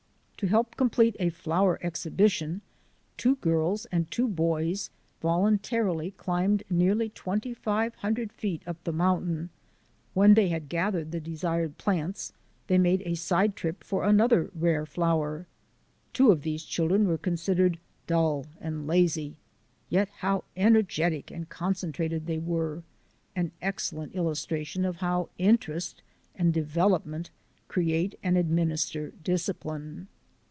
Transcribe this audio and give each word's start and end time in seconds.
To 0.43 0.47
help 0.47 0.75
complete 0.75 1.15
a 1.19 1.29
flower 1.29 1.77
exhibition 1.83 2.63
two 3.15 3.35
girls 3.35 3.85
and 3.91 4.09
two 4.09 4.27
boys 4.27 4.89
voluntarily 5.21 6.09
climbed 6.09 6.63
nearly 6.67 7.09
twenty 7.09 7.53
five 7.53 7.93
hundred 7.97 8.33
feet 8.33 8.63
up 8.65 8.83
the 8.83 8.91
mountainside. 8.91 9.49
When 10.15 10.33
they 10.33 10.47
had 10.47 10.67
gathered 10.67 11.11
the 11.11 11.19
desired 11.19 11.77
plants 11.77 12.33
they 12.65 12.79
made 12.79 13.03
a 13.05 13.13
side 13.13 13.55
trip 13.55 13.83
for 13.83 14.03
another 14.03 14.49
rare 14.55 14.87
flower. 14.87 15.45
Two 16.11 16.31
of 16.31 16.41
these 16.41 16.63
children 16.63 17.07
were 17.07 17.19
considered 17.19 17.77
dull 18.07 18.47
and 18.59 18.87
lazy; 18.87 19.35
yet 19.89 20.09
how 20.09 20.43
energetic 20.57 21.29
and 21.29 21.49
concentrated 21.49 22.25
they 22.25 22.39
were— 22.39 22.81
an 23.35 23.51
excel 23.61 23.99
lent 23.99 24.15
illustration 24.15 24.85
of 24.85 24.95
how 24.95 25.29
interest 25.37 26.01
and 26.33 26.51
development 26.51 27.29
create 27.67 28.17
and 28.23 28.39
administer 28.39 29.11
discipline! 29.23 30.07